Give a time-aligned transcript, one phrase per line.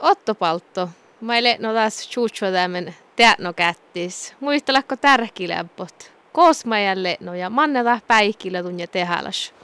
[0.00, 0.88] Otto Paltto.
[1.20, 4.34] Meille no taas chucho tämän teatno kättis.
[4.40, 6.12] Muistelakko tärkilämpot?
[6.32, 9.54] Kosmajalle no ja manneta päihkillä tunne tehalas.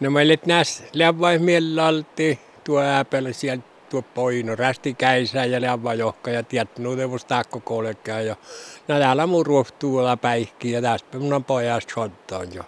[0.00, 6.30] No meille näs lävai mielalti tuo äpelä siellä tuo poino rästi käisää ja lävä johka
[6.30, 8.36] ja tiedät nuutevus taakko kolkea ja
[8.88, 12.64] no täällä mun ruohtuu päihki ja tästä mun pojasta shottaan jo.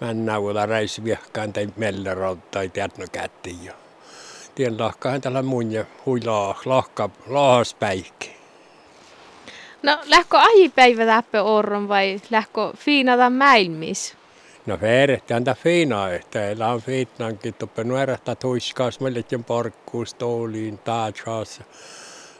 [0.00, 3.72] Mennään uudella reisviehkaan tai melleralta tai tiedät no kättiin jo.
[4.58, 8.36] Tien lahkahan tällä mun ja huilaa lahka lahas päihki.
[9.82, 14.16] No lähkö ahipäivä täppä orron vai lähkö fiinata mäilmis?
[14.66, 21.60] No veeretti anta fiinaa, että elä on fiitnankin tuppe nuorahta tuiskaas melkein parkkuus tooliin taatsaas.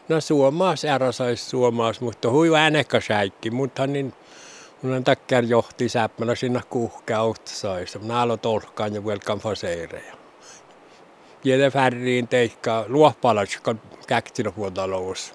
[0.09, 4.13] No suomaas sais suomaas, mutta hui äänekka säikki, mutta niin
[4.83, 7.99] mun on takkär johti säppälä sinne kuhkea autsaissa.
[7.99, 10.28] Mä aloin tolkkaan ja velkan faseereja.
[11.45, 13.75] Jede färriin teikkaa luohpalatska
[14.07, 15.35] käktilä vuotalous.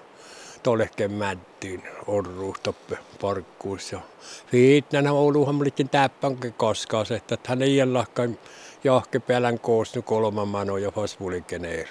[0.62, 3.92] Tolehken mättiin orru toppe parkkuus.
[3.92, 4.00] Ja
[4.50, 8.38] fiitnänä Ouluhan olikin täppänkin koskaan, että hän ei jälläkään
[8.84, 11.86] jahke pelän koosnu kolman mano ja fasvulikeneer.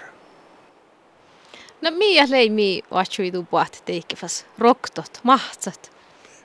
[1.82, 4.46] No miä leimi vaatsuitu puhut teikifas?
[4.58, 5.92] Roktot, mahtsat?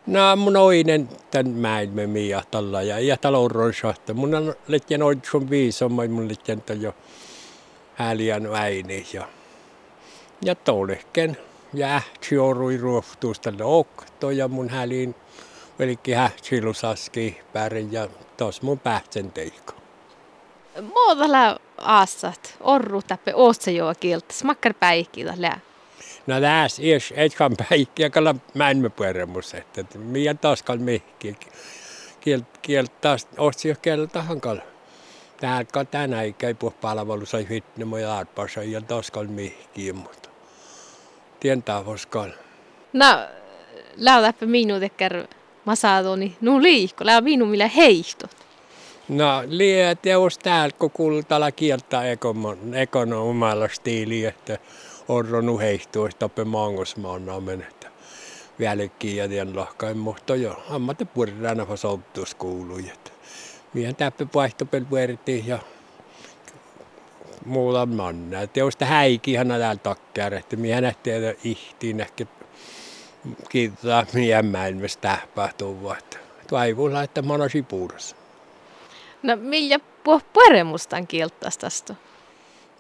[0.07, 4.15] No mun oinen tän mäilme miä tällä ja ja talorron shahta.
[4.15, 6.95] Mun on letjen oitsun viisomma, mun letjen jo
[7.99, 9.29] häliän väini ja
[10.43, 11.37] ja tolehken
[11.75, 15.15] ja ähtsi orui ruoftuus tälle okto ja mun häliin
[15.79, 19.73] velikki hähtsilusaski pärin ja tos mun pähtsen teikko.
[20.95, 25.61] Muodalla aasat, orru täppe ootsajoa kieltä, smakkar päikki lää.
[26.27, 31.37] No tässä is etkan päikki ja kalla määnme pueremus, että miän taas kal mehki.
[32.21, 34.63] Kielt, kielt taas ootsi jo kieltä hankala.
[35.41, 40.29] Täällä kun tänään ei käy palvelussa hitne mun arpassa ja taas kal mehki, mutta
[41.41, 42.31] tientää voskal.
[42.93, 43.07] No,
[43.97, 45.27] lähdäpä minun tekkär
[45.65, 48.31] masaadoni, nu liikko, lähdä minun millä heistot.
[49.09, 52.03] No, liian teos täällä, kun kultalla kieltä
[52.75, 54.59] ekonomalla stiili, että
[55.09, 57.89] orronu heihtuu, tappe maangosmaana menettä.
[58.59, 62.37] Vieläkin ja tien lahkain, mutta jo ammattipurrana fasoutus
[63.75, 64.85] miehen täppä vaihtopel
[65.47, 65.59] ja
[67.45, 68.47] muuta manna.
[68.47, 72.27] Teosta häikihan täällä takkär, että miehen nähtee ihtiin ehkä
[73.49, 76.19] kiitos miehen maailmassa tapahtuu, että
[76.49, 78.17] toivolla, että manasi puudassa.
[79.23, 79.79] No millä
[80.33, 81.95] pueremustan kieltästä tästä?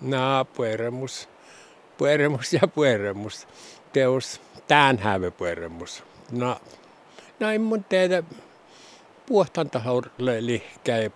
[0.00, 1.28] No pueremus,
[1.98, 3.48] pueremus ja pueremus.
[3.92, 6.02] Teos tämän häve pueremus.
[6.32, 6.56] No,
[7.40, 8.22] näin mun teitä
[9.28, 11.10] puhtaan taholle lihkäi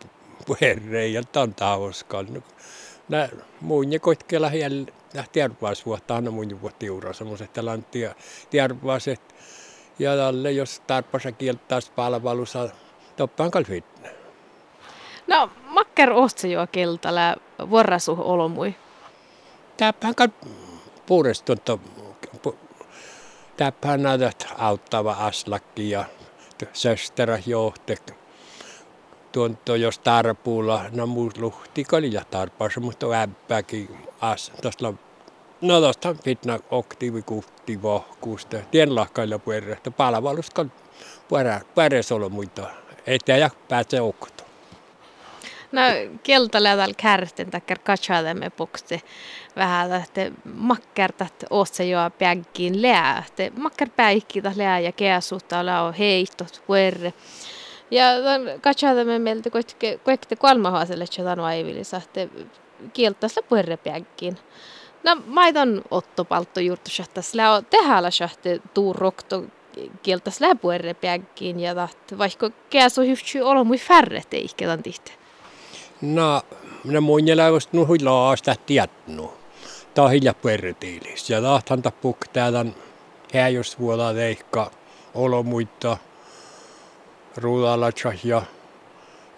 [0.47, 2.27] puhereen ja tämän tahoskaan.
[2.35, 2.41] No,
[3.09, 3.29] nä,
[3.61, 7.87] muun ja koitkella jäljellä tiedvaas vuotta, aina mun vuotta juura semmoiset tällainen
[8.51, 9.35] tiedvaaset.
[9.99, 12.69] Ja tälle, jos tarpeessa kieltäisi palvelussa,
[13.17, 14.11] toppaan kalfitne.
[15.27, 16.11] No, makker
[16.51, 17.37] jo keltala
[17.71, 18.75] vuorosu olomui.
[19.77, 20.33] Täppähän kan
[21.07, 21.81] puhdistunut.
[23.57, 26.05] Täppähän näytät auttava aslakki ja
[26.73, 27.97] sösterä johte.
[29.33, 33.89] Tuonto jos tarpuulla, no muu luhti kalja tarpaassa, mutta äppääkin
[34.21, 34.53] as.
[34.63, 34.95] Tuosta
[35.63, 38.57] No tuosta fitna aktiivi kuhti vahkuusta.
[38.71, 40.73] Tien lahkailla puerrehtä palveluskan
[41.75, 42.71] pueresolo muita.
[43.07, 44.42] Ettei ja pääse okto.
[45.73, 45.81] No
[46.23, 49.01] keltalle täällä kärsten takkar katsaamme pokse
[49.57, 53.25] vähän että makkertat ossa joa pägkiin lää.
[53.29, 53.51] Että
[53.97, 57.13] päikki lää ja keasutta lao heistot puerre.
[57.91, 58.05] Ja
[58.61, 59.51] katsaamme meiltä
[60.05, 62.29] koekte kolmahaaselle että on aivilisa, että
[62.93, 64.39] kieltäisi puerre pägkiin.
[65.05, 69.45] No maiton Otto Paltto juurtus, että sillä on tehällä sähte tuu rokto
[70.03, 70.95] kieltäisi läpuerre
[71.61, 75.22] ja taht, vaikka keasu hyhtsy olo mui färre teikketan tihte.
[76.03, 76.43] No,
[76.85, 79.33] ne muinjalaivasta nuhui laasta tietnu.
[79.99, 81.31] On hilja pertiilis.
[81.31, 82.75] Ja tahtan tappuk tämän
[83.35, 84.71] häjysvuoda teikka
[85.15, 85.97] olo muita
[87.37, 88.43] ruudalatsa ja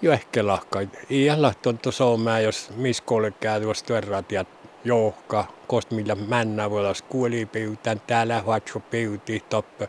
[0.02, 0.88] jo ehkä lahkai.
[1.10, 4.48] Iällä tuonto soomää, jos miskolle käytävästä verran tiedät
[4.84, 9.88] johka, kost millä männä voidas kuoli pyytän, täällä huatsu pyyti toppe.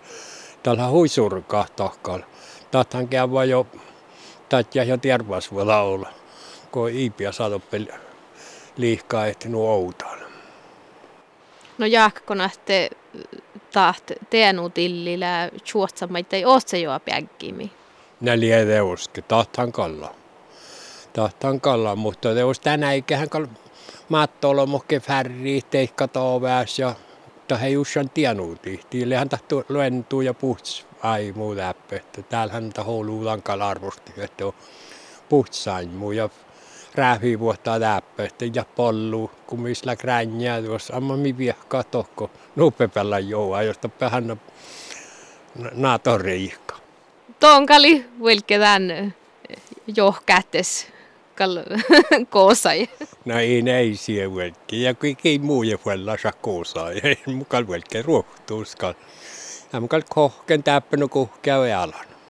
[0.63, 2.21] Täällä huisurkaa tahkal.
[2.71, 3.67] Tahtan käydä jo,
[4.49, 6.07] tatja jo tervas olla
[6.71, 7.87] ko iipiä saatoppel
[8.77, 10.19] liikaa ehti nuo outaan.
[11.77, 12.89] No jaakko nähte
[13.73, 17.71] taht teenu tillillä chuotsamaita ei ootse joa päggimi.
[18.21, 20.15] Neljä teuski, tahtan kalla.
[21.13, 23.47] Tahtan kalla, mutta teus tänä ikähän kalla
[24.09, 26.95] mattolla mukke färri teikka toveas ja
[27.35, 28.79] mutta he usein tienuuti.
[28.89, 31.95] Tiillehän tahtuu luentuu ja puhuts ai muu läppä.
[31.95, 34.53] Että täällähän tahouluulan arvosti, että on
[35.29, 36.29] puhtsain muu ja
[36.95, 38.23] räähi vuotta läppä.
[38.23, 44.41] Että ja pollu, kun missä gränjää tuossa, amma mi viehkaa tokko nuppepellä joua, josta pähän
[45.71, 46.75] naatoriikka.
[47.39, 49.13] Tonkali, vilke tämän
[49.95, 50.87] johkätes
[51.35, 51.57] kal
[52.29, 52.89] koosai.
[53.25, 57.01] No ei ei sie velkki ja kaikki muu ja vuella saa koosai.
[57.03, 58.93] Ei mukal velkki ruohtuuskal.
[59.73, 62.14] Ja mukal kohken täppänä kuhkea alan.